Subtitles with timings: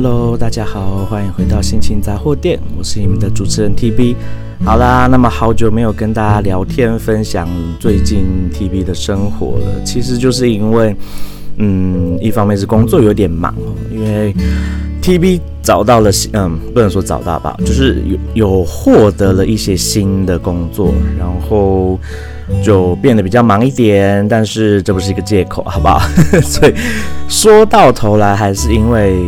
[0.00, 4.14] Hello，大家好，欢迎回到心情杂货店，我是你们的主持人 TB。
[4.64, 7.48] 好啦，那么好久没有跟大家聊天分享
[7.80, 10.94] 最近 TB 的生活了，其实就是因为，
[11.56, 13.52] 嗯，一方面是工作有点忙，
[13.90, 14.32] 因为
[15.02, 21.98] TB 找到了，嗯，不能说找到吧，就是有有获得了一些新的工作，然后。
[22.64, 26.00] 就变得比较忙一点，但是这不是一个借口，好不好？
[26.40, 26.72] 所以
[27.28, 29.18] 说到头来还是因为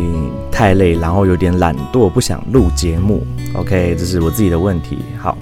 [0.51, 3.25] 太累，然后有点懒惰，不想录节目。
[3.55, 4.99] OK，这是我自己的问题。
[5.17, 5.37] 好，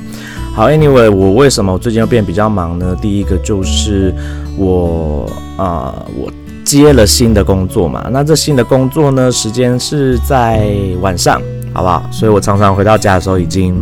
[0.54, 2.96] 好，Anyway，我为什么最近要变比较忙呢？
[3.02, 4.14] 第一个就是
[4.58, 6.32] 我啊、我
[6.64, 8.08] 接了新的工作嘛。
[8.12, 10.70] 那这新的工作呢，时间是在
[11.02, 11.42] 晚上，
[11.74, 12.04] 好不好？
[12.12, 13.76] 所以我常常回到家的时候已经。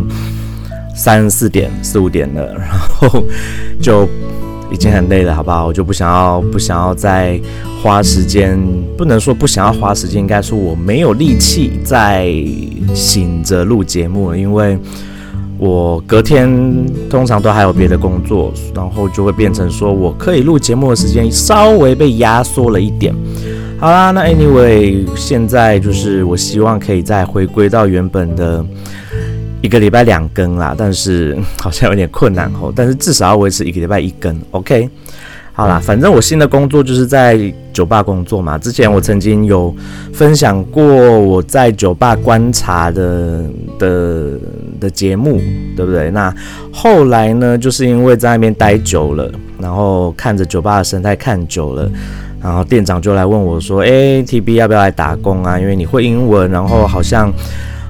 [1.00, 3.24] 三四点、四五点了，然后
[3.80, 4.10] 就
[4.72, 5.68] 已经很累了，好不好？
[5.68, 7.40] 我就不想要，不想要再
[7.84, 8.60] 花时间，
[8.98, 12.34] 不能说不想要花时间，应该说我没有力气再
[12.96, 14.78] 醒着录节目了，因为
[15.60, 16.50] 我隔天
[17.10, 23.14] 通常都还有别的工作，然后就会变成说我可以录节目的时间稍微被压缩了一点。
[23.80, 28.66] 好啦，那 anyway，现在就是我希望可以再回归到原本的。
[29.60, 32.72] 一个礼拜两更啦，但是好像有点困难哦。
[32.76, 34.88] 但是至少要维持一个礼拜一更，OK。
[35.58, 37.36] 好啦，反正我新的工作就是在
[37.74, 38.60] 酒吧工作嘛。
[38.60, 39.76] 之前我曾经有
[40.14, 43.44] 分享过我在酒吧观察的
[43.80, 44.40] 的
[44.80, 45.42] 的节目，
[45.76, 46.12] 对不对？
[46.12, 46.32] 那
[46.72, 51.90] 后来呢，就是因为在那边待久了，然后看着酒吧的生态看久了，
[52.40, 55.60] 然后店长就来问我说：“诶，TB 要不要来打工啊？
[55.60, 57.34] 因为你会英文，然后好像。”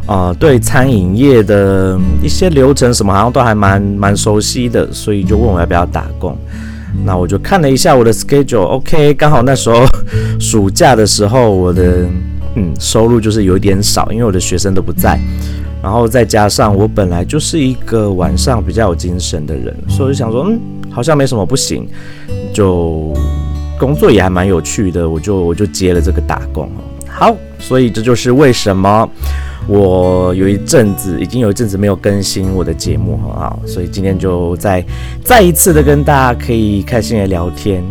[0.07, 6.33] 啊、呃，对餐饮业的一些流程什么，好像都还蛮蛮熟悉的，所以就问我要不要打工。
[7.05, 9.85] 那我就看了一下我的 schedule，OK，刚好那时候
[10.39, 12.07] 暑假的时候，我的
[12.55, 15.19] 嗯收入就是有点少，因为我的学生都不在，
[15.81, 21.87] 然后再加上我本来就是一个晚上比较有精神的人，所以我就想说，嗯，好像没什么不行，
[22.53, 23.13] 就
[23.79, 26.69] 工作也还蛮有趣的，我就我就接了这个打工。
[27.17, 29.09] 好，所以这就是为什么。
[29.67, 34.85] 我有一阵子，已经有一阵子没有更新我的节目，很好，所以今天就再
[35.25, 37.83] 再一次的跟大家可以开心的聊天，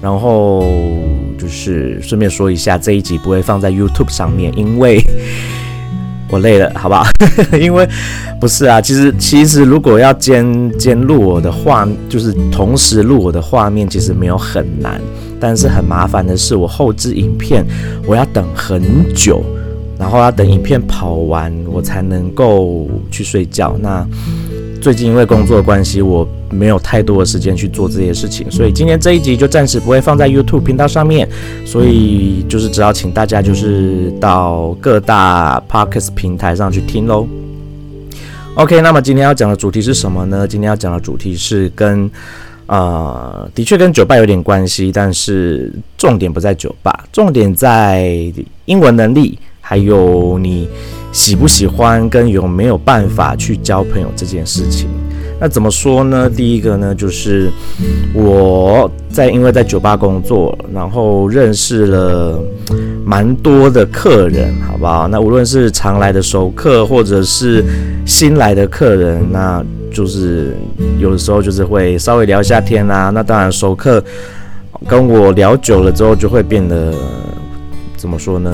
[0.00, 0.62] 然后
[1.36, 5.02] 就是顺便说一下，这一集不会放在 YouTube 上面，因为
[6.34, 7.06] 我累了，好不好？
[7.58, 7.88] 因为
[8.40, 15.00] 不是啊，其实其实如果要兼兼录我的画，就是同时录我的画面，其实没有很难，
[15.38, 17.64] 但是很麻烦的是，我后置影片
[18.06, 18.82] 我要等很
[19.14, 19.42] 久。
[19.96, 23.76] 然后要等影片跑完，我才能够去睡觉。
[23.80, 24.04] 那
[24.84, 31.26] 最近因为工作关系，我没有太多的时间去做这些事情，所以今天这一集就暂时不会放在 YouTube 频道上面。
[31.64, 37.26] 所以就是只要请大家就是到各大 Podcast 平台上去听喽。
[38.56, 40.46] OK，那么今天要讲的主题是什么呢？
[40.46, 42.10] 今天要讲的主题是跟
[42.66, 48.30] 呃，的确跟酒吧有点关系，但是重点不在酒吧，重点在
[48.66, 49.38] 英文能力。
[49.66, 50.68] 还有你
[51.14, 54.88] 喜不喜欢跟有没有办法去交朋友这件事情，
[55.40, 56.28] 那怎么说呢？
[56.28, 57.48] 第一个呢，就是
[58.12, 62.42] 我在因为在酒吧工作，然后认识了
[63.06, 65.06] 蛮多的客人，好不好？
[65.06, 67.64] 那无论是常来的熟客，或者是
[68.04, 70.56] 新来的客人，那就是
[70.98, 73.10] 有的时候就是会稍微聊一下天啊。
[73.10, 74.02] 那当然熟客
[74.88, 76.92] 跟我聊久了之后，就会变得。
[78.04, 78.52] 怎么说呢？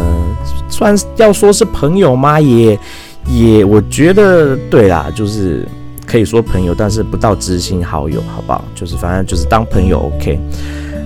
[0.69, 2.39] 算要说是朋友吗？
[2.39, 2.79] 也
[3.27, 5.67] 也，我觉得对啦，就是
[6.07, 8.65] 可以说朋友，但是不到知心好友，好不好？
[8.77, 10.39] 就是反正就是当朋友，OK。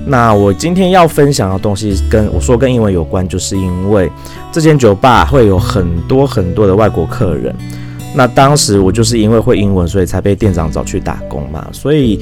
[0.07, 4.13] 那我今天要分享的东西跟我说跟英文有关，就是因为
[4.53, 7.57] 这间酒吧会有很多很多的外国客人。
[8.15, 11.67] 那当时我就是因为会英文，所以才被店长找去打工嘛。
[11.73, 12.21] 所以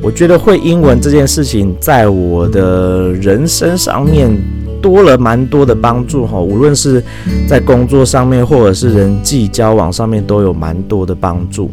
[0.00, 4.30] 我觉得会英文这件事情，在我的人生上面。
[4.80, 7.02] 多了蛮多的帮助哈，无论是
[7.48, 11.70] 在工作上面，或者是人际交往上面，都有蛮多的帮助。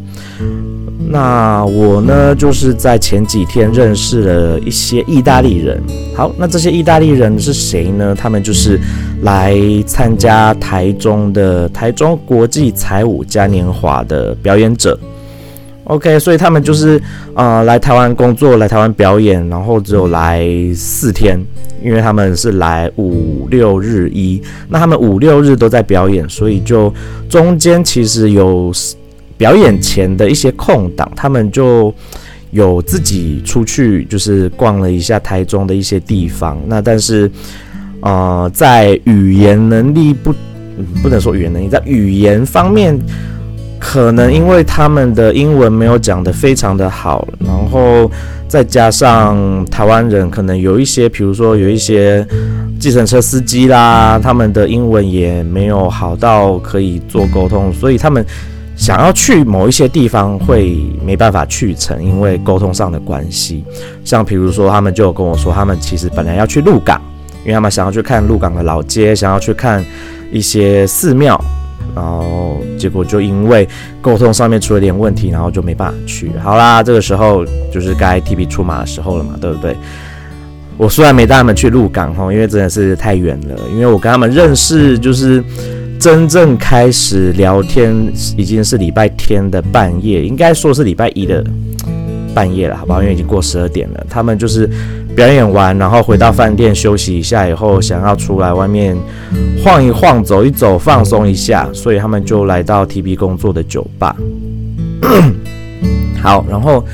[1.10, 5.82] 那我呢，就是在前几天认识了一些意大利人。
[6.16, 8.14] 好，那这些意大利人是谁呢？
[8.14, 8.80] 他们就是
[9.22, 9.56] 来
[9.86, 15.00] 参加台中的台中国际彩舞嘉年华的表演者。
[15.88, 17.02] OK，所以他们就是
[17.34, 20.46] 呃来台湾工作，来台湾表演，然后只有来
[20.76, 21.42] 四天，
[21.82, 26.94] 因为他们是来五六日一，那他们五六日都在表演，所以就
[27.30, 28.70] 中间其实有
[29.38, 31.94] 表演前的一些空档，他们就
[32.52, 36.62] 有自己出去就是逛了一下台中的一些地方。
[36.68, 37.32] 那但是
[38.02, 40.34] 呃在语言能力不
[40.78, 43.00] 嗯，不能说语言能力，在语言方面，
[43.80, 48.10] 可能因为他们的英文没有讲得非常的好，然后
[48.48, 52.26] 再加上台湾人可能有一些，比如说有一些
[52.80, 58.26] 计程车司机啦，他们的英文也没有好到可以做沟通，所以他们
[58.76, 63.64] 想要去某一些地方会没办法去成，因为沟通上的关系。
[64.04, 67.02] 像比如说，他们就有跟我说，他们其实本来要去鹿港，
[67.42, 69.84] 因为他们想要去看鹿港的老街，想要去看
[70.32, 71.40] 一些寺庙，
[71.98, 73.68] 然后结果就因为
[74.02, 76.32] 沟通上面出了点问题，然后就没办法去。
[76.44, 79.76] 好啦，这个时候就是该 TB 出马的时候了嘛，对不对？
[80.78, 85.44] 我虽然没带他们去鹿港哈，因为真的是太远了，因为我跟他们认识就是
[86.00, 87.96] 真正开始聊天
[88.38, 91.44] 已经是礼拜天的半夜，应该说是礼拜一的
[92.36, 93.02] 半夜了，好不好？
[93.02, 94.70] 因为已经过十二点了，他们就是。
[95.18, 98.96] 表演完，然后回到饭店休息一下以后，想要出来外面
[99.64, 104.16] 晃一晃、走一走、放松一下，所以他们就来到 TB 工作的酒吧。
[106.22, 106.86] 好，然后，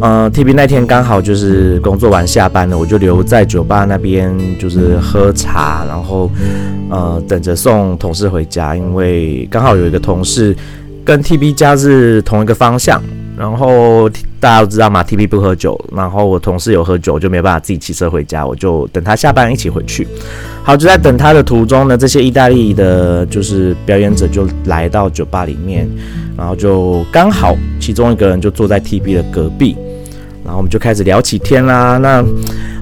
[0.00, 6.28] 呃，TB 那天刚好就是工作完下班了，我就留在酒吧那边，就是喝茶，然后，
[6.90, 10.52] 呃，等着送同事回家，因为刚好有一个同事
[11.04, 13.00] 跟 TB 家是同一个方向。
[13.42, 14.08] 然后
[14.38, 15.76] 大家都知道嘛，TB 不喝酒。
[15.92, 20.06] 然后我同事有喝酒，就没办法自己骑车回家，我就等他下班一起回去。
[20.62, 25.88] 好，就在等他的途中呢，这些意大利的，就是表演者就来到酒吧里面，
[26.38, 29.76] 然后就刚好其中一个人就坐在 TB 的隔壁，
[30.44, 31.98] 然后我们就开始聊起天啦。
[31.98, 32.24] 那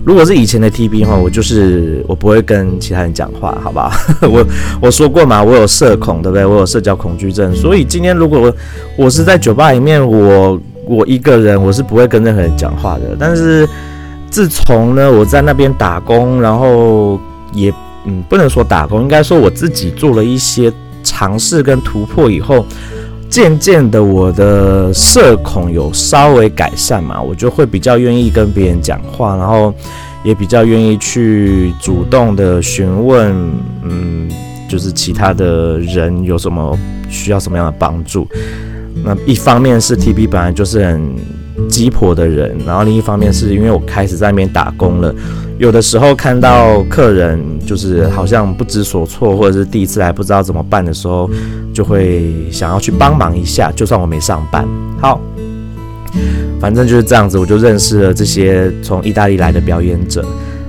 [0.05, 3.93] 如果是以前的 TB 哈，我就是我不会跟其他人讲话，好吧？
[4.23, 4.45] 我
[4.81, 6.47] 我说过嘛，我有社恐，对不对？
[6.47, 8.55] 我有社交恐惧症，所以今天如果我
[8.97, 13.17] 我是在酒吧里面，我我一个人，我是不会跟任何人讲话的。
[13.19, 13.69] 但是
[14.31, 17.21] 自从呢，我在那边打工，然后
[17.53, 17.73] 也
[18.07, 20.73] 嗯，不能说打工，应该说我自己做了一些
[21.03, 22.65] 尝试跟突破以后。
[23.31, 29.73] 渐渐的，我的社恐有稍微改善嘛，我就会比较愿意跟别人讲话，然后
[30.25, 33.33] 也比较愿意去主动的询问，
[33.85, 34.29] 嗯，
[34.69, 36.77] 就是其他的人有什么
[37.09, 38.27] 需要什么样的帮助。
[39.05, 41.15] 那一方面是 TB 本来就是很
[41.69, 45.15] 鸡婆的人，然后另一方面是因为我开始在那边打工了，
[45.61, 51.29] 有的时候看到客人就是好像不知所措，或者是第一次来不知道怎么办的时候，
[51.71, 54.67] 就会想要去帮忙一下，就算我没上班。
[55.03, 55.21] 好，
[56.59, 60.25] 反正就是这样子，我就认识了这些从意大利来的表演者，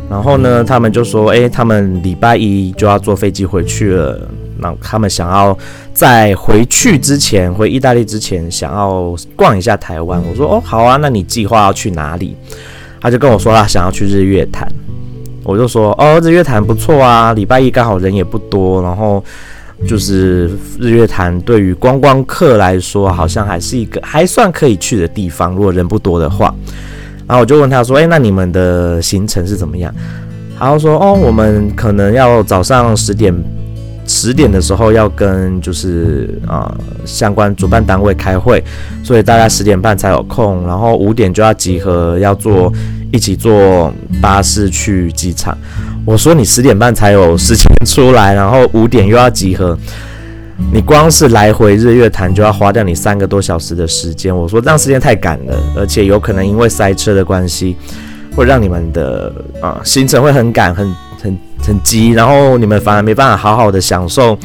[0.09, 4.19] 然后呢，他们就说，诶，他们礼拜一就要坐飞机回去了。
[4.57, 5.57] 那他们想要
[5.94, 10.21] 在回去之前，回意大利之前，想要逛一下台湾。
[10.29, 12.35] 我说哦，好啊，那你计划要去哪里？
[13.01, 14.65] 他就跟我说他想要去日月潭。
[15.44, 19.24] 我就说哦，日月潭不错啊，礼拜一刚好人也不多，然后
[19.88, 20.48] 就是
[20.80, 26.53] 日月潭对于观光客来说，好像还是一个还算可以去的地方，如果人不多的话。
[27.27, 29.92] 然后我就问他说，哎，那你们的行程是怎么样？
[30.59, 33.33] 然后说哦，我们可能要早上十点。
[34.07, 38.62] 十点的时候要跟就是啊、呃、相关主办单位开会，
[39.03, 42.71] 所以大概十点半才有空，然后五点就要集合，要坐
[43.12, 45.57] 一起坐巴士去机场。
[46.06, 49.77] 我说你十点半才有时间出来，然后五点又要集合，
[50.74, 54.35] 你光是来回日月潭就要花掉你三个多小时的时间。
[54.35, 57.78] 我说这样时间太赶了，而且有可能因为塞车的关系，
[58.35, 60.92] 会让你们的啊、行程会很赶很。
[61.63, 64.37] 很急，然后你们反而没办法好好的享受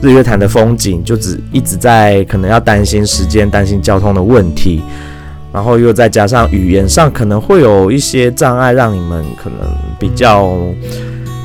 [0.00, 4.82] 日月潭的风景，就只一直在可能要担心时间、担心交通的问题，
[5.52, 10.56] 然后又再加上语言上可能会有一些障碍，让你们可能比较。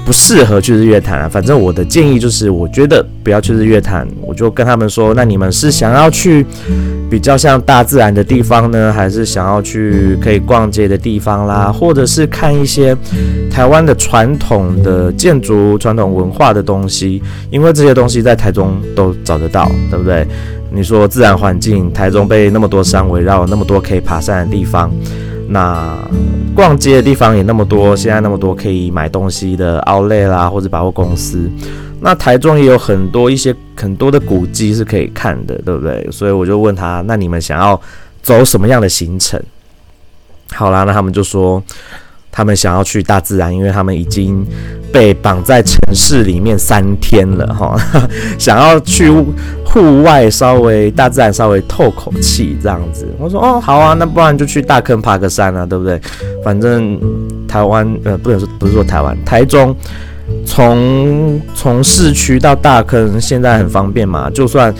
[0.06, 4.06] 不适合去日月潭啊，反正我的建议就是，我觉得不要去日月潭。
[4.22, 6.46] 我就跟他们说，那你们是想要去
[7.10, 12.96] 比较像大自然的地方呢，还是想要去可以逛街的地方啦，或者是看一些
[13.50, 17.24] 台湾的传统的建筑、传统文化的东西？
[17.50, 20.28] 因为这些东西在台中都找得到，对不对？
[20.70, 24.92] 你说自然环境，台中被那么多山围绕，那么多可以爬山的地方。
[25.48, 25.98] 那
[26.56, 31.50] 逛街的地方也那么多，现在那么多可以买东西的奥莱啦，或者百货公司。
[32.02, 36.08] 那台中也有很多一些很多的古迹是可以看的，对不对？
[36.12, 37.80] 所以我就问他，那你们想要
[38.22, 39.42] 走什么样的行程？
[40.52, 41.64] 好啦，那他们就说。
[42.36, 44.44] 他们想要去大自然，因为他们已经
[44.92, 47.78] 被绑在城市里面三天了哈，
[48.40, 49.12] 想要去
[49.64, 53.08] 户外稍微大自然稍微透口气这样子。
[53.20, 56.02] 我说哦，好啊，那不然就去大坑爬个山啊，对不对？
[56.44, 57.00] 反正
[57.48, 59.76] 台湾呃不能说不是说台湾，台中
[60.44, 64.74] 从从市区到大坑现在很方便嘛，就算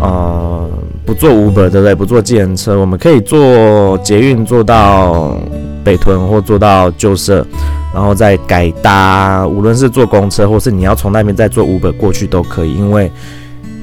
[0.00, 0.68] 呃
[1.04, 1.94] 不坐 Uber 对不对？
[1.94, 5.36] 不坐计程车，我们可以坐捷运坐到
[5.84, 7.46] 北屯或坐到旧社，
[7.92, 13.10] 然后再改搭，无论是坐公车或是你要从那边再坐 Uber 过去都可以，因为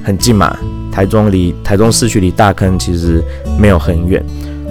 [0.02, 0.56] 很近嘛。
[0.92, 3.22] 台中离台中市区离大坑其实
[3.56, 4.20] 没有很远，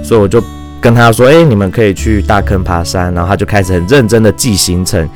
[0.03, 0.43] 所以我就
[0.81, 5.07] 跟他说：“哎，你们可以去大坑爬山。”然后他就开始很认真的记行程，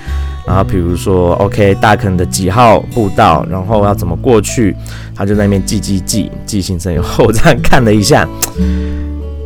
[0.47, 4.73] 然后比如说，OK，大坑的几号步道，然后要怎么过去，
[5.13, 6.93] 他就在那边记记记记行程。
[6.93, 8.25] 以后我这样看了一下，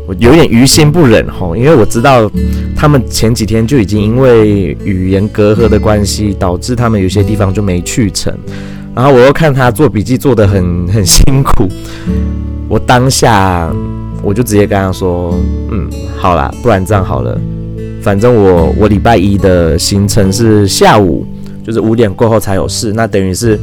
[0.07, 2.31] 我有点于心不忍吼，因为我知道
[2.75, 8.33] 他们前几天就已经因为语言隔阂的关系，导致他们有些地方就没去成。
[8.95, 11.67] 然后我又看他做笔记做得很很辛苦，
[12.67, 13.71] 我当下
[14.23, 15.37] 我就直接跟他说，
[15.69, 15.87] 嗯，
[16.17, 17.39] 好啦，不然这样好了，
[18.01, 21.27] 反正我我礼拜一的行程是下午，
[21.63, 23.59] 就是五点过后才有事，那等于是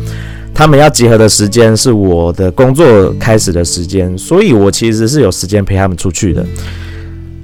[0.55, 6.41] 他们要集合的时间是我的工作开始的时间，所以我其实是有时间陪他们出去的。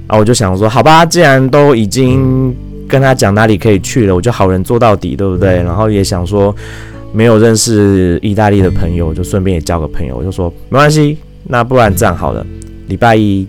[0.07, 2.55] 然后我就想说，好吧，既然都已经
[2.87, 5.61] 跟他讲哪里可以去了，我就好人做到底，对不对？
[5.61, 6.55] 然后也想说。
[7.13, 10.15] 没有认识意大利的朋友，就顺便也交个朋友。
[10.15, 12.41] 我就说没关系，那不然这样好了，
[12.87, 13.45] 礼拜一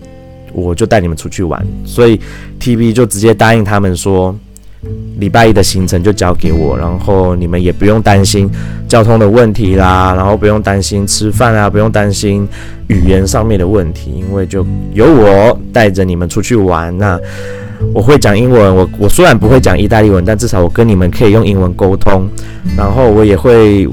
[0.51, 1.65] 我就带你们出去玩。
[1.85, 2.19] 所以
[2.59, 4.37] TB 就直接答应他们说，
[5.19, 8.49] 礼拜一的行程就交给我，然后你们也不用担心
[8.87, 12.47] 交通的问题啦，然后不用担心吃饭啊，不用担心
[12.87, 16.95] 语言上面的问题，因为就由我带着你们出去玩。
[16.97, 17.17] 那
[17.93, 22.27] 我会讲英文，我我虽然不会讲意大利文，但至少我跟你们可以用英文沟通，
[22.77, 23.87] 然后我也会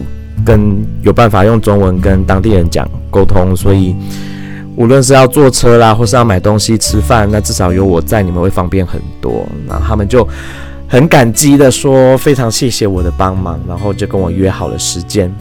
[0.44, 3.94] 跟有办法用中文跟当地人讲沟通，所以
[4.76, 9.46] 无论是要坐车啦，或是要买东西吃饭，那至少有我在，你们会方便很多。
[9.66, 10.26] 那他们就
[10.90, 15.32] 很感激的说，非常谢谢我的帮忙，然后就跟我约好了时间，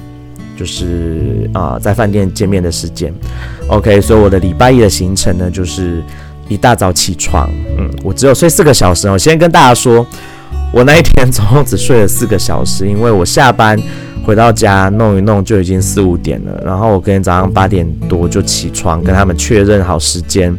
[0.55, 3.11] 就是啊、在饭店见面的时间。
[3.67, 6.01] OK，所以我的礼拜一的行程呢，就是。
[6.47, 9.07] 一大早起床，嗯，我只有睡四个小时。
[9.07, 10.03] 我先跟大家说，
[10.73, 13.79] 我那一天总共只睡了四个小时，因为我下班
[14.25, 16.59] 回到家弄一弄就已经四五点了。
[16.65, 20.51] 然后我今天早上八点多就起床，跟他们确认好时间，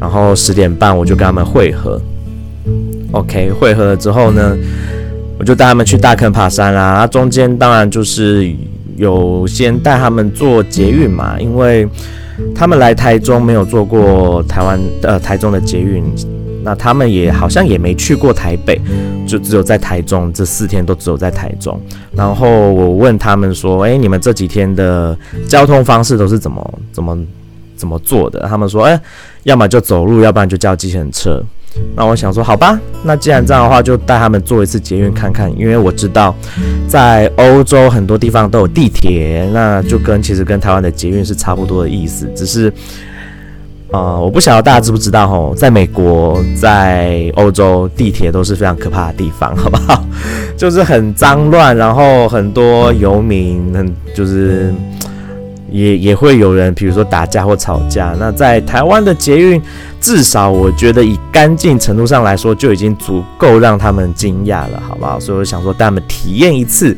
[0.00, 2.00] 然后十点半我就跟他们会合。
[3.12, 4.56] OK，会合了之后呢，
[5.38, 6.98] 我就带他们去大坑爬山啦。
[7.00, 8.52] 那中间当然就是
[8.96, 11.88] 有先带他们坐捷运嘛，因为。
[12.54, 16.04] 他们来台中没有坐过台湾呃台中的捷运，
[16.62, 18.80] 那他们也好像也没去过台北，
[19.26, 21.76] 就只有在台中，这四天都只有在台中。
[22.12, 27.18] 然后我问他们说：“诶，你们这几天的交通方式都是怎么怎么
[27.74, 29.00] 怎么做的？”他们说：“诶，
[29.42, 31.42] 要么就走路，要不然就叫计程车。”
[31.94, 36.34] 那我想说，好吧，那既然这样的话，就带他们坐一次捷运看看，因为我知道
[36.88, 42.68] 在欧洲很多地方都有地铁，那就跟其实跟台湾的捷运是差不多的意思，只是
[43.90, 50.04] 啊、呃，我不晓得大家知不知道吼，在美国、在欧洲，地铁都是非常可怕的地方，好不好？
[50.56, 54.72] 就是很脏乱，然后很多游民，很就是。
[55.70, 58.14] 也也会有人，比如说打架或吵架。
[58.18, 59.60] 那在台湾的捷运，
[60.00, 65.20] 至少我觉得以干净程度上来说，就已经足够让他们惊讶了，好不好？
[65.20, 66.96] 所以我想说带他们体验一次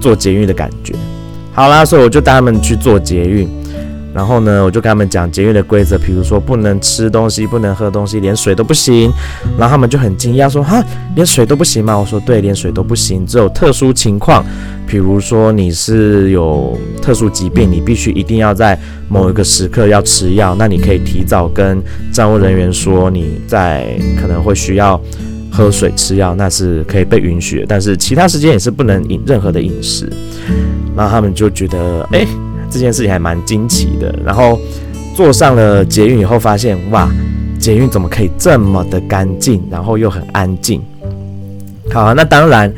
[0.00, 0.94] 坐捷运的感觉。
[1.52, 3.48] 好啦，所以我就带他们去坐捷运。
[4.14, 9.12] 然后呢，我就跟他们讲节约的规则，比如说不能吃东西，不能喝东西，连水都不行。
[9.58, 10.80] 然后他们就很惊讶说：“哈，
[11.16, 14.44] 连水都不行吗？”我说：“对，连水都不行，只有特殊情况，
[14.86, 18.78] 比如说你是有特殊疾病，你必须一定要在
[19.08, 25.00] 某一个时刻要吃药，那你可以提早跟站务人员说你在可能会需要
[25.50, 27.66] 喝水吃药，那是可以被允许的。
[27.68, 30.08] 但是其他时间也是不能饮任何的饮食。”
[30.94, 32.24] 然后他们就觉得，哎。
[32.70, 34.58] 这件事情还蛮惊奇的，然后
[35.14, 37.08] 坐上了捷运以后，发现哇，
[37.58, 40.82] 捷运怎么可以这么的干净，然后又很安静。
[41.90, 42.72] 好啊，那当然，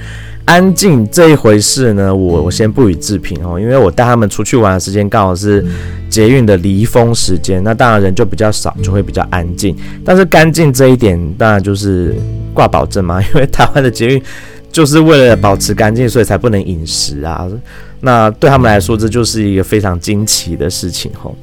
[0.45, 5.65] 安静这一回事呢，我我先不予置评哦，因为我带他们出去玩的时间刚好是
[6.09, 9.77] 捷运的离峰时间，那当然人就比较少，就会比较安静。
[10.05, 12.15] 但是干净这一点，当然就是
[12.53, 14.23] 挂保证嘛，因为台湾的捷运
[14.77, 17.49] 就是为了保持干净，所以才不能饮食啊。
[18.01, 21.35] 那对他们来说，这就是一个非常惊奇的事情吼，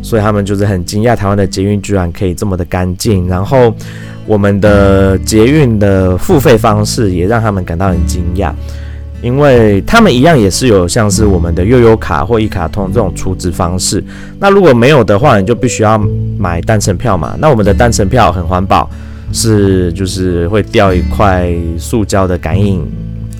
[0.00, 3.28] 所以他们就是很惊讶，台湾的捷运居然可以这么的干净。
[3.28, 3.70] 然后
[4.24, 8.50] 我们的捷运的付费方式也让他们感到很惊讶，
[9.20, 14.02] 因为他们一样也是有像是我们的悠游卡或一卡通这种储值方式。
[14.38, 15.98] 那如果没有的话，你就必须要
[16.38, 17.36] 买单程票嘛。
[17.38, 18.88] 那我们的单程票很环保，
[19.32, 22.86] 是就是会掉一块塑胶的感应。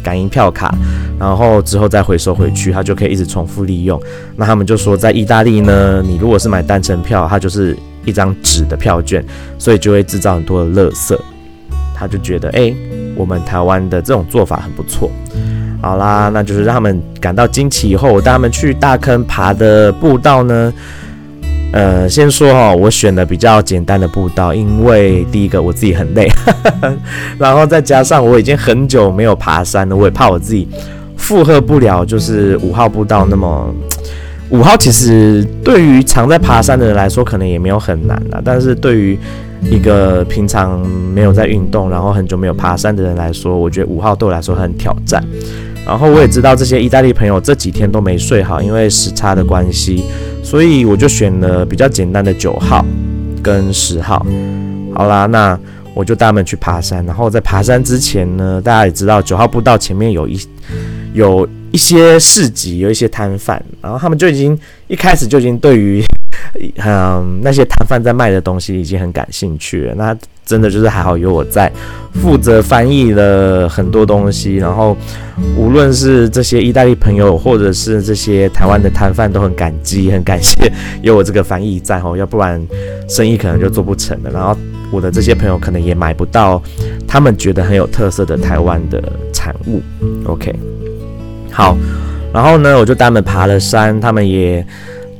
[0.03, 0.75] 感应票卡，
[1.19, 4.01] 然后之后再回收回去，它就可以一直重复利用。
[4.35, 9.23] 那他们就说，在意大利呢，你如果是买单程票，它就是一张纸的票券，
[9.59, 11.15] 所以就会制造很多的垃圾。
[11.95, 12.75] 他就觉得，哎、
[13.15, 15.11] 我们台湾的这种做法很不错。
[15.83, 20.73] 好啦，那就是让他们感到惊奇以后，我带他们去大坑爬的步道呢。
[21.73, 26.29] 呃，先说哈，我选的比较简单的步道，因为第一个我自己很累，
[27.39, 30.67] 然后再加上我已经很久没有爬山了，我也怕我自己
[31.17, 33.73] 负荷不了，就是五号步道那么。
[34.51, 39.17] 五号其实对于常在爬山的人来说，可能也没有很难啦，但是对于
[39.63, 40.81] 一个平常
[41.15, 45.23] 没有在运动，然后很久没有爬山的人来说，我觉得五号对我来说很挑战。
[45.87, 50.05] 然后我也知道这些意大利朋友这几天都没睡好，因为时差的关系，
[50.43, 52.85] 所以我就选了比较简单的九号
[53.43, 54.25] 跟十号。
[54.95, 55.59] 好啦，那
[55.95, 57.05] 我就带他们去爬山。
[57.07, 60.39] 然后在爬山之前呢，大家也知道九号步道前面有一
[61.13, 64.57] 有一些市集，有一些摊贩，然后他们就已经
[64.87, 66.05] 一开始就已经对于
[66.85, 69.95] 嗯那些摊贩在卖的东西已经很感兴趣了。
[69.95, 70.17] 那
[70.51, 71.71] 真的就是还好有我在，
[72.21, 74.97] 负责翻译了很多东西，然后
[75.57, 82.61] 无论是这些意大利朋友，或者是这些台湾的摊贩，都很感激，很感谢有我这个翻译在吼，要不然
[83.09, 84.31] 生意可能就做不成了。
[84.33, 84.57] 然后
[84.91, 86.61] 我的这些朋友可能也买不到
[87.07, 89.01] 他们觉得很有特色的台湾的
[89.33, 89.81] 产物。
[90.25, 90.53] OK，
[91.53, 91.77] 好，
[92.35, 94.67] 然后呢，我就带他们爬了山，他们也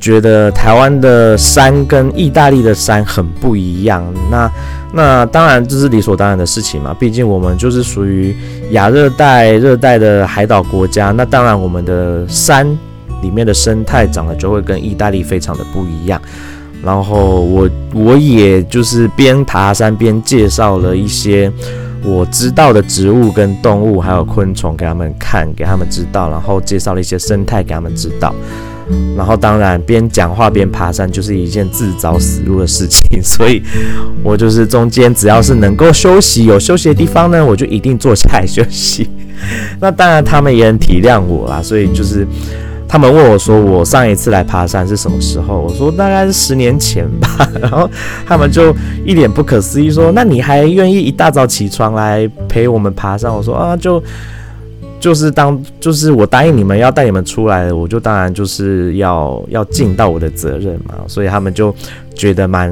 [0.01, 4.03] 觉得台湾的山跟意大利的山很不一样。
[4.29, 4.51] 那
[4.93, 8.35] 那当然这是理所当然的事情嘛，毕竟我们就是属于
[8.71, 11.11] 亚热带、热带的海岛国家。
[11.11, 12.67] 那当然我们的山
[13.21, 16.19] 里面的生态长得就会跟意大利非常的不一样。
[16.83, 21.51] 然后我我也就是边爬山边介绍了一些
[22.03, 28.33] 我知道的植物跟动物，还有昆虫给他们看，给他们知道，然后介绍了一些生态给他们知道。
[29.15, 33.61] 然后当然边讲话边爬山就是一件自找死路的事情， 所以
[34.23, 39.09] 我就是中间只要是能够休息有休息的地方呢，我就一定坐下来休息。
[39.79, 42.27] 那当然他们也很体谅我啦，所以就是
[42.87, 45.59] 他们问我说，我上一次来爬山是什么时候？
[45.59, 47.49] 我说大概是十年前吧。
[47.61, 47.89] 然后
[48.25, 48.75] 他们就
[49.05, 53.33] 一脸不可思议说，那你还愿意一大早起床来陪我们爬山？
[53.33, 54.01] 我说啊就。
[55.01, 61.73] 就是当就是我答应你们要带你们出来，我就当然就是要要尽到我的责任嘛，所以他们就
[62.13, 62.71] 觉得蛮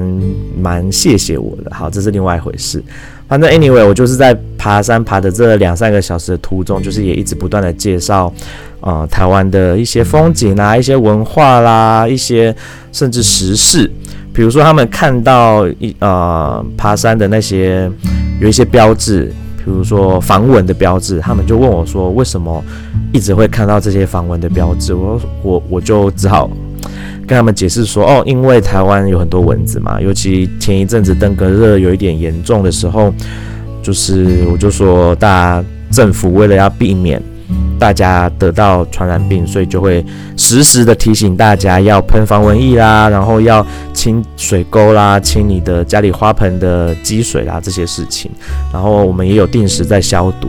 [0.56, 1.74] 蛮谢谢我的。
[1.74, 2.80] 好，这是另外一回事。
[3.28, 8.32] 反正 anyway，我就是在爬山爬的这两三个小时的途中，就是也一直不断的介绍，
[8.80, 12.54] 呃，台湾的一些风景啊，一些文化啦，一些
[12.92, 13.90] 甚至时事，
[14.32, 17.90] 比如说他们看到一呃爬山的那些
[18.40, 19.32] 有一些标志。
[19.64, 22.62] 比如说防蚊的标志，他们就问我说：“为什么
[23.12, 26.50] 一直会看到这些防蚊的标志？”我我我就只好
[27.26, 33.12] 跟他们解释说：“哦，因为台湾有很多蚊子嘛，尤其前一阵子登革热有一点严重的时候，
[33.82, 37.20] 就是我就说，大家政府为了要避免。”
[37.80, 40.04] 大家得到传染病，所以就会
[40.50, 48.28] 时时的提醒大家要喷防蚊液啦，然后要清水沟啦，清你的家里花盆的积水啦这些事情。
[48.72, 50.48] 然后我们也有定时在消毒。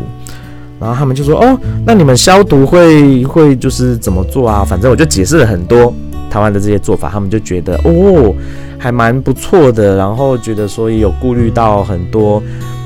[0.80, 5.94] 然后他们就说：“哦，那你们消毒会会就是怎么做啊？”反正我就解释了很多
[6.32, 8.34] 台湾的这些做法，他们就觉得哦
[8.80, 12.42] 还蛮不错的，然后觉得说也有顾虑到很多。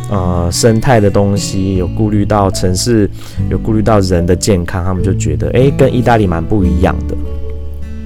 [0.07, 3.09] 呃，生态的东西有顾虑到城市，
[3.49, 7.15] 有顾虑到人的健康，他们就觉得，诶，跟意大利蛮不一样的。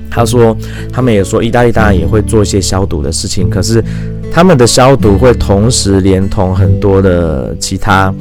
[0.09, 0.55] 他说，
[0.93, 3.83] 他们也说，意大利当然也会做一些消毒的事情，可是
[4.31, 8.13] 他们的消毒会同时连同很多的其他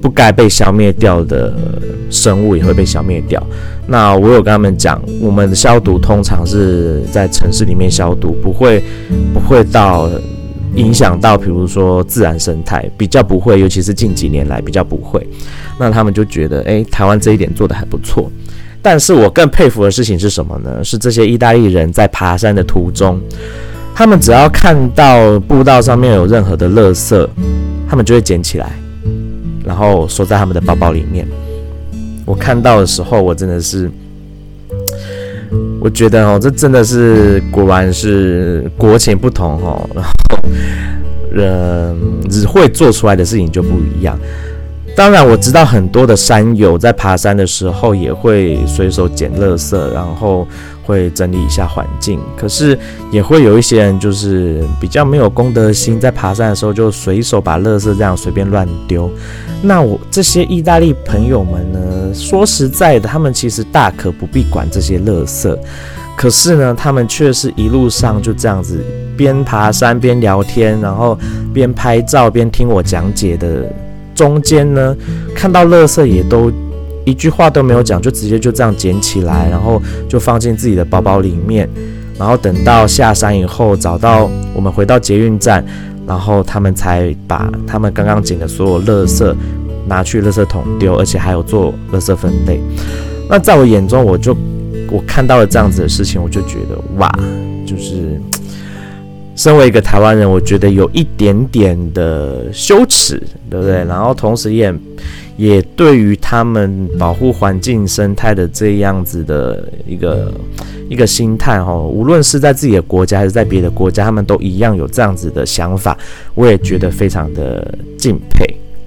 [0.00, 1.52] 不该被消灭掉的
[2.10, 3.42] 生物也会被消灭掉。
[3.88, 8.82] 那我有跟他们讲，我们的消毒通常是在城市里面消毒，不会
[9.34, 10.08] 不会到。
[10.76, 15.26] 影响到，比如说自然生态比较不会，尤其是近几年来比较不会。
[15.78, 18.30] 那他们就觉得，诶，台湾这一点做得还不错。
[18.82, 20.82] 但是我更佩服的事情是什么呢？
[20.82, 23.20] 是这些意大利人在爬山的途中，
[23.94, 27.28] 他们只要看到步道上面有任何的垃圾，
[27.88, 28.70] 他们就会捡起来，
[29.64, 31.26] 然后收在他们的包包里面。
[32.24, 33.90] 我看到的时候，我真的是。
[35.82, 39.88] 我觉得哦，这真的是果然是国情不同哦，
[41.32, 41.96] 人
[42.28, 44.18] 只会做出来的事情就不一样。
[44.96, 50.46] 当然我知道很多的山友在爬山的时候也会随手捡垃圾，然后
[50.82, 52.18] 会整理一下环境。
[52.36, 52.76] 可是
[53.10, 59.08] 也会有一些人就是比较没有公德心，在爬山的时候就随手把垃圾这样随便乱丢。
[59.62, 65.56] 那我这些意大利朋友们呢，说实在的，他们其实大可不必管这些垃圾。
[66.20, 68.78] 可是呢，他们却是一路上就这样子
[69.16, 71.18] 边爬山边聊天，然后
[71.54, 73.64] 边拍照边听我讲解的。
[74.14, 74.94] 中间呢，
[75.34, 76.52] 看到垃圾也都
[77.06, 79.80] 一句话都没有讲，就直接就这样捡起来，然后
[80.10, 81.66] 就放进自己的包包里面。
[82.18, 85.64] 然后等到下山以后，找到我们回到捷运站，
[86.06, 89.34] 然后他们才把他们刚刚捡的所有垃圾
[89.86, 92.60] 拿去垃圾桶丢，而且还有做垃圾分类。
[93.26, 94.36] 那在我眼中，我就
[94.90, 97.10] 我看到了这样子的事情，我就觉得哇，
[97.66, 98.20] 就是。
[99.36, 103.82] 身为一个台湾人，我觉得有一点点的羞耻，对不对？
[103.86, 104.74] 然后同时也
[105.38, 110.30] 也对于他们保护环境生态的这样子的一个
[110.90, 115.96] 一个心态哈，无论是在自己的国家还是在别的国家，他们都一样有这样子的想法，
[116.34, 118.44] 我也觉得非常的敬佩，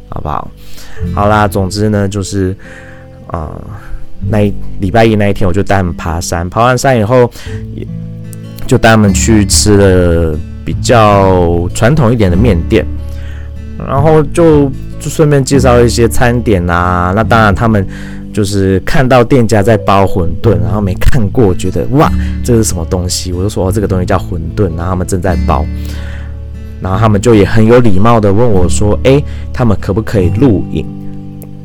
[0.09, 0.51] 好不好？
[1.15, 2.55] 好啦，总之呢，就是
[3.25, 3.63] 啊、呃，
[4.29, 4.39] 那
[4.79, 7.29] 礼拜一那一天，我就带他们爬山，爬完山以后
[7.75, 7.85] 也。
[8.65, 12.83] 就带他们去吃了比较传统一点的面店，
[13.77, 17.11] 然后就就顺便介绍一些餐点啊。
[17.13, 17.85] 那当然他们
[18.31, 22.09] 就是看到店家在包馄饨，然后没看过，觉得哇，
[22.41, 23.33] 这是什么东西？
[23.33, 25.65] 我就说，这个东西叫馄饨，然后他们正在包，
[26.81, 30.85] 然后他们就也很有礼貌的问我说，诶，他们可不可以录影？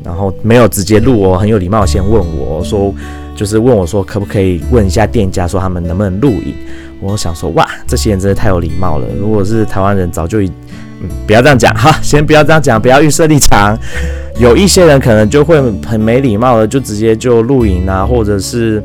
[0.09, 2.91] 然后没有直接录哦，很有礼貌先问我说，
[3.35, 6.55] 就是问我说可不可以问一下店家说他们能不能录影？
[6.99, 9.05] 我想说，哇，这些人真的太有礼貌了。
[9.19, 13.77] 如果是台湾人，早就，嗯，不要这样讲哈，先不要这样讲，不要预设立场。
[14.37, 18.83] 有一些人可能就会很没礼貌的，就直接就录影啊，或者是，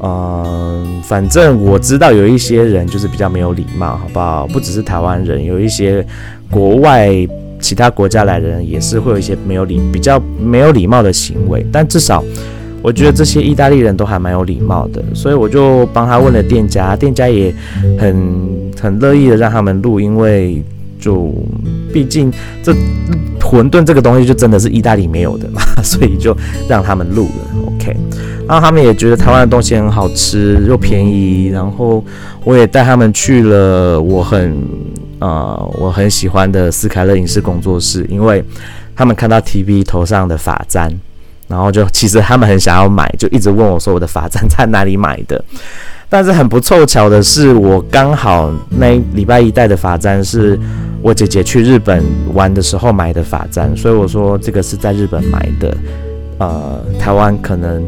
[0.00, 4.46] 嗯、反正我知道有一些人就是比较没有礼貌，好不好？
[4.48, 6.04] 不只是台湾人，有一些
[6.50, 7.08] 国外
[7.60, 12.22] 其他国家来的人也是会有一些没有礼、比较没有礼貌的行为，但至少。
[12.80, 17.52] 我觉得这些意大利人都还蛮有礼貌的，所以我就帮他问了店家，店家也
[17.98, 18.48] 很
[18.80, 20.62] 很乐意的让他们录，因为
[21.00, 21.34] 就
[21.92, 22.72] 毕竟这
[23.40, 26.34] 馄饨这个东西就真的是意大利没有的嘛， 所以就
[26.68, 27.60] 让他们录了。
[27.66, 27.96] OK，
[28.46, 32.02] 然后他们也觉得台湾的东西很好吃又便宜，然后
[32.44, 34.56] 我也带他们去了我很
[35.20, 38.44] 呃我很喜欢的斯凯勒影视工作室，因为
[38.94, 40.92] 他们看到 TV 头上的发簪。
[41.48, 45.42] 然后就其实他们很想要买，就一直问我说我的发簪在哪里买的。
[46.10, 50.60] 但是很不凑巧的是，我刚好那礼拜一戴的发簪是
[51.00, 52.04] 我姐姐去日本
[52.34, 55.74] 玩的时候买的发簪，所以我说这个是在日本买的。
[56.36, 57.82] 呃，台湾可能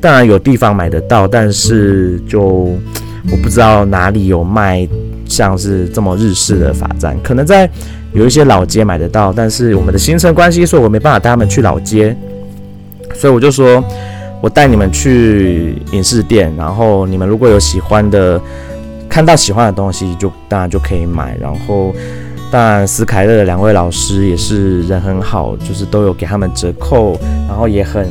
[0.00, 4.88] 当然有地方买得到，但是就我不知道哪里有卖
[5.34, 7.68] 像是这么日式的发簪，可能在
[8.12, 12.16] 有一些老街买得到，但是我们的行程关系，所以我没办法带他们去老街。
[13.12, 13.82] 所以我就说，
[14.40, 18.40] 我带你们去影视店，然后你们如果有喜欢的，
[19.08, 21.36] 看到喜欢的东西，就当然就可以买。
[21.40, 21.92] 然后，
[22.50, 27.18] 当然斯凯勒的两位老师也是人很好，就是都有给他们折扣，
[27.48, 28.08] 然后也很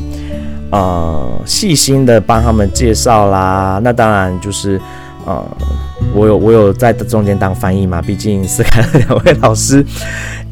[0.71, 3.79] 呃细心的帮他们介绍啦。
[3.83, 4.79] 那当然就是
[5.25, 5.45] 呃，
[6.13, 9.83] 我有我有在中间当翻译嘛，毕竟斯凯勒两位老师。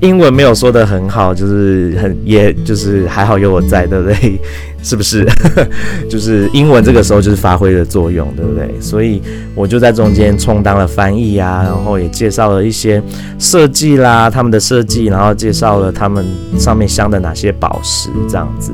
[0.01, 4.41] 英文没有说得很好，就是很，也就是还好有我在，对不对？
[4.81, 5.23] 是不是？
[6.09, 8.67] 就是英文这个时候就是发挥的作用，对不对？
[8.81, 9.21] 所以
[9.53, 12.99] 我就在中间充当了翻译啊，然后也介绍了一些
[13.37, 16.25] 设计啦，他们的设计，然后介绍了他们
[16.57, 18.71] 上面镶的哪些宝石这样子，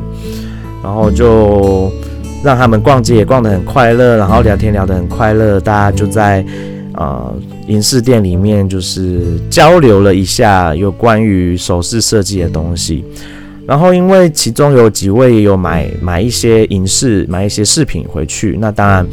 [0.82, 1.92] 然后就
[2.42, 6.46] 让他们逛街也逛得很快乐，然后聊天聊得很快乐，大家就在。
[6.98, 7.32] 呃，
[7.68, 13.06] 银饰店里面就是交流了一下有关于首饰设计的东西，
[13.68, 19.08] 然后因为其中有几位有买买一些银饰，买一些饰品回去，那当然，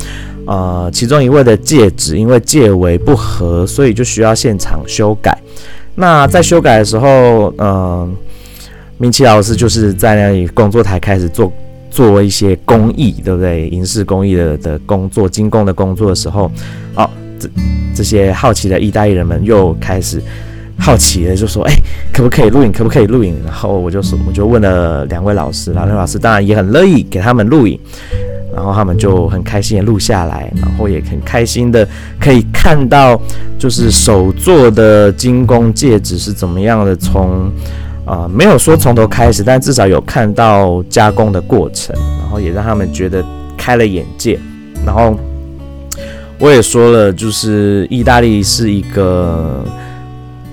[0.47, 5.37] 呃，其中一位的戒指因为戒围不合，所以就需要现场修改。
[5.95, 8.11] 那在修改的时候，嗯、呃，
[8.97, 11.53] 明奇老师就是在那里工作台开始做
[11.91, 13.69] 做一些工艺，对不对？
[13.69, 16.51] 银饰工艺的的工作，精工的工作的时候，
[16.95, 17.11] 哦。
[17.95, 20.21] 这些好奇的意大利人们又开始
[20.79, 21.75] 好奇了，就说：“哎，
[22.13, 22.73] 可不可以录影？
[22.73, 27.79] 可不可以录影？”然后我就说，我就问了两位老师，两位老师当然也很乐意给他们录影，
[28.55, 31.87] 然后他们就很开心的录下来，然后也很开心的
[32.21, 33.21] 可以看到，
[33.59, 37.51] 就是手做的精工戒指是怎么样的从
[38.07, 43.25] 啊、没有说从头开始，但至少有看到加工的过程，然后也让他们觉得
[43.57, 44.39] 开了眼界。
[44.85, 45.19] 然后
[46.45, 49.65] 我也说了，就是意大利是一个，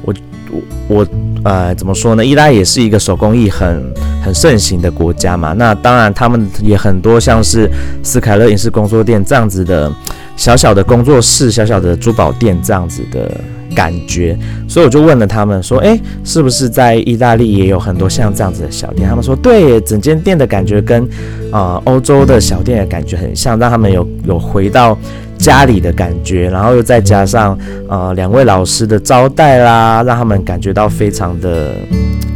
[0.03, 0.13] 我
[0.49, 1.07] 我我
[1.43, 2.25] 呃，怎么说呢？
[2.25, 3.83] 意大利也是一个手工艺很
[4.23, 5.51] 很盛行的国家嘛。
[5.51, 7.69] 那当然，他们也很多像是
[8.01, 9.91] 斯凯勒影视工作店这样子的
[10.37, 13.29] 小小的工作室、小小的珠宝店这样子的。
[13.73, 21.07] 感觉，所以我就问了他们说：“诶，是不是在意大利也有很多像这样子的小店？”他们说：“对，整间店的感觉跟
[21.53, 24.97] 啊、欧洲的小店的感觉很像，让他们有有回到
[25.41, 27.57] 家里的感觉，然后又再加上
[27.89, 31.71] 呃两位老师的招待啦，让他们感觉到非常的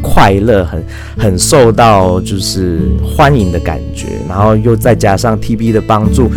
[0.01, 0.83] 快乐，很
[1.17, 6.29] 很受到就是欢迎的感觉，然后又再加上 TB 的帮助，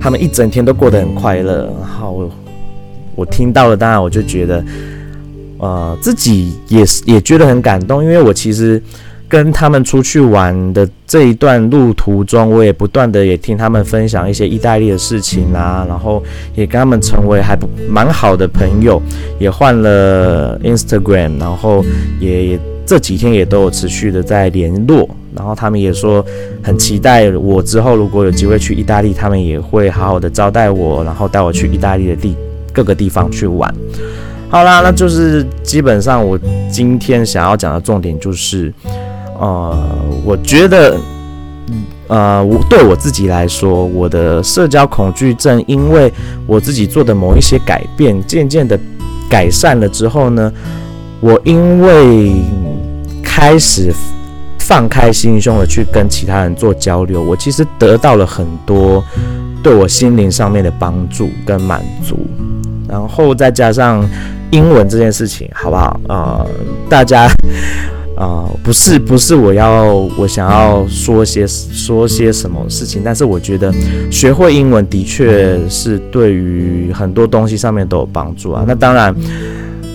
[0.00, 2.30] 他们一整天都过得很快乐，然后。”
[3.16, 4.64] 我听到了，当然我就觉得，
[5.58, 8.82] 呃，自己也是也觉得很感动，因为我其实
[9.34, 16.22] 跟他们出去玩的这一段路途中，我也不断的也听他们分享一些意大利的事情啊，然后
[16.54, 19.02] 也跟他们成为还不蛮好的朋友，
[19.40, 21.84] 也换了 Instagram，然后
[22.20, 26.24] 也也这几天也都有持续的在联络，然后他们也说
[26.62, 32.36] 很期待我之后如果有机会去意大利，他们也会好好的招待我，然后带我去意大利的地。
[32.72, 33.72] 各个地方去玩，
[34.48, 36.36] 好啦，那就是基本上我
[36.68, 38.74] 今天想要讲的重点就是，
[39.44, 39.76] 呃，
[40.24, 40.96] 我觉得，
[42.08, 46.10] 呃，我对我自己来说，我的社交恐惧症，因为
[46.46, 48.78] 我自己做的某一些改变，渐渐的
[49.28, 50.50] 改善了之后呢，
[51.20, 52.32] 我因为
[53.22, 53.92] 开始
[54.58, 59.04] 放开心胸的去跟其他人做交流，我其实得到了很多
[59.62, 62.16] 对我心灵上面的帮助跟满足。
[62.88, 64.08] 然后再加上
[64.50, 66.00] 英文这件事情，好不好？
[66.08, 66.46] 呃，
[66.88, 67.28] 大家，
[68.16, 73.72] 呃，不是不是我要我想要说些说些什么事情，但是我觉得
[74.10, 78.64] 学会英文的确是对于很多东西上面都有帮助啊。
[78.66, 79.14] 那当然，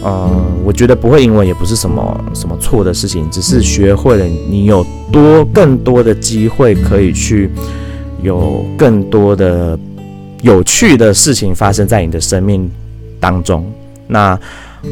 [0.03, 0.29] 呃，
[0.65, 7.49] 我觉得不会英文也不是什么什么错的事情，只是学会了，你有多更多的机会可以去
[8.21, 9.77] 有更多的。
[10.41, 12.71] 有趣的事情发生在你的生命
[13.19, 13.69] 当中。
[14.07, 14.39] 那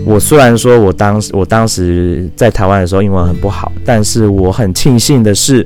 [0.05, 5.65] 我虽然说我当时我当时在台湾的时候英文很不好，但是我很庆幸的是，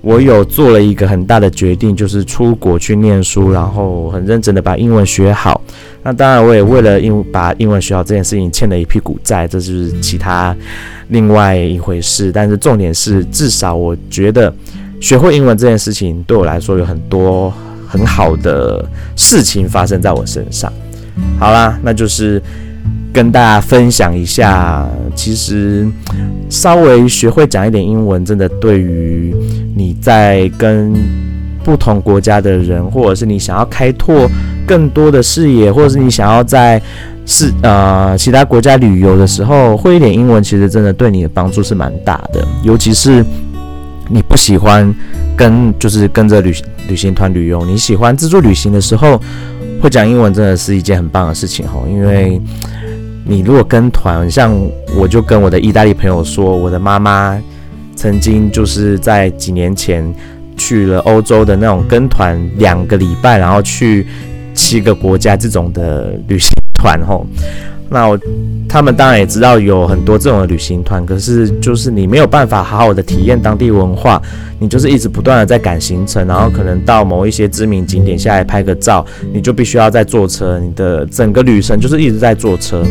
[0.00, 5.60] 我有做了一个很大的决定，就是出国去念书，然后很认真的把英文学好。
[6.02, 10.54] 那当然，我也为了英把英文学好这件事情欠了一屁股债，这就是其他
[11.08, 12.30] 另外一回事。
[12.32, 14.54] 但是重点是，至少我觉得
[15.00, 17.52] 学会英文这件事情对我来说有很多。
[17.90, 18.84] 很好的
[19.16, 20.70] 事情发生在我身上。
[21.38, 22.38] 好啦，那就是
[23.12, 24.86] 跟大家分享一下。
[25.14, 25.86] 其实
[26.48, 29.34] 稍微学会讲一点英文，真的对于
[29.74, 30.94] 你在跟
[31.64, 34.28] 不同国家的人，或者是你想要开拓
[34.66, 36.80] 更多的视野，或者是你想要在
[37.26, 43.24] 是呃其他国家旅游的时候，会一点英文，其实真的对你的帮助是蛮大的，尤其是。
[44.10, 44.90] 你不喜欢
[45.36, 46.50] 跟就是跟着旅
[46.88, 49.20] 旅行团旅游，你喜欢自助旅行的时候，
[49.82, 51.86] 会讲英文真的是一件很棒的事情哦。
[51.86, 52.40] 因为
[53.30, 54.58] 你如果跟团，像
[54.96, 57.38] 我就跟我的意大利朋友说，我的妈妈
[57.94, 60.02] 曾经就是在几年前
[60.56, 64.06] 去了欧洲的那种跟团两个礼拜，然后去
[64.54, 67.26] 七个国家这种的旅行团吼。
[67.90, 68.18] 那我，
[68.68, 74.20] 他们当然也知道有很多这种旅行团，可是就是你没有办法好好的体验当地文化，
[74.58, 82.84] 你就是一直不断的在赶行程，然后可能到某一些知名景点下来拍个照，你就必须要再坐车，你的整个旅程就是一直在坐车。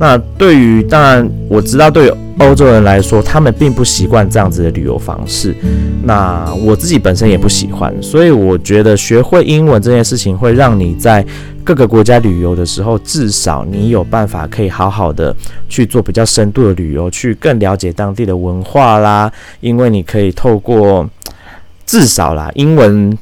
[0.00, 5.54] 那对于当然我知道，对于欧洲人来说，他们并不习惯这样子的旅游方式。
[6.02, 11.22] 那我自己本身也不喜欢，所以我觉得学会英文这件事情会让你在
[11.62, 15.36] 各个国家旅游的时候，至少你有办法可以好好的
[15.68, 19.30] 去做比较深度的旅游，去更了解当地的文化啦。
[19.60, 21.06] 因为你可以透过
[21.84, 23.14] 至少啦，英文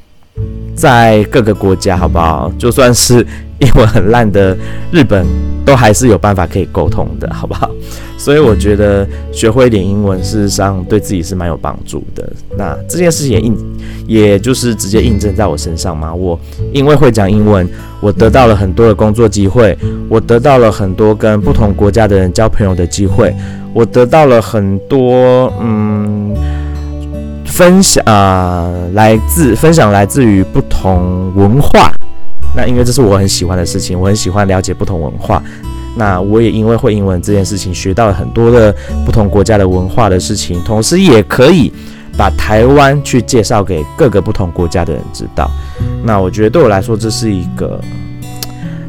[0.73, 2.49] 在各个国家，好不好？
[2.57, 3.27] 就算是。
[3.59, 4.57] 英文很烂的
[4.91, 5.25] 日本
[5.65, 7.69] 都还是有办法可以沟通的，好不好？
[8.17, 12.27] 所以我觉得学会一点英文，事实上对自己是蛮有帮助的。
[12.57, 13.57] 那这件事情也印，
[14.07, 16.13] 也就是直接印证在我身上嘛。
[16.13, 16.37] 我
[16.73, 17.67] 因为会讲英文，
[18.01, 19.77] 我得到了很多的工作机会，
[20.09, 23.33] 我得到了很多跟不同国家的人交朋友的机会，
[23.73, 26.35] 我得到了很多嗯
[27.45, 31.91] 分享啊、来自分享来自于不同文化。
[32.55, 35.41] 那因为这是我很喜欢的事情，我很喜欢了解不同文化。
[35.95, 38.73] 那我也因为会英文这件事情，学到了很多的
[39.05, 41.71] 不同国家的文化的事情，同时也可以
[42.17, 45.49] 把台湾去介绍给各个不同国家的人知道。
[46.03, 47.79] 那我觉得对我来说，这是一个。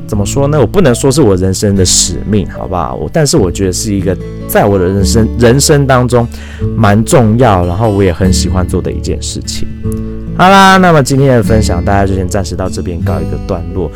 [0.07, 0.59] 怎么说呢？
[0.59, 2.97] 我不能说是我人生的使命，好不好？
[2.97, 4.17] 我但是我觉得是一个
[4.49, 6.27] 在我的人生人生当中
[6.75, 9.69] 蛮重要，然后我也很喜欢做的一件事情。
[10.41, 13.93] 好啦，那么今天的分享大家就先暂时到这边告一个段落。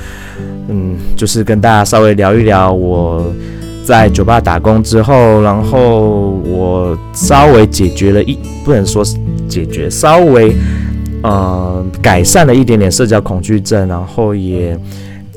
[0.68, 3.32] 嗯，就是跟大家稍微聊一聊我
[3.82, 9.02] 在酒吧打工之后，然后我稍微解决了一，不能说
[9.48, 10.54] 解决，稍微
[11.22, 14.78] 嗯改善了一点点社交恐惧症，然后也。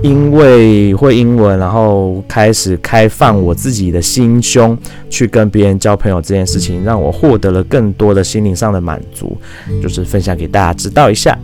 [0.04, 4.78] 因为会英文，然后开始开放我自己的心胸，
[5.10, 9.36] 去跟别人交朋友这件事情，让我获得了更多的心灵上的满足，
[9.82, 11.38] 就是分享给大家知道一下。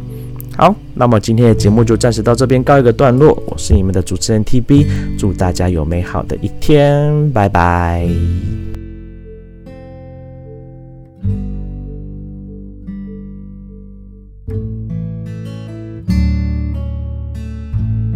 [0.55, 3.41] 好，那么今天的节目就暂时到这边告一个段落。
[3.47, 4.85] 我是你们的主持人 TB，
[5.17, 8.07] 祝大家有美好的一天，拜拜。